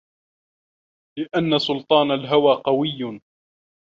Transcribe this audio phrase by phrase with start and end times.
[1.19, 3.19] لِأَنَّ سُلْطَانَ الْهَوَى قَوِيٌّ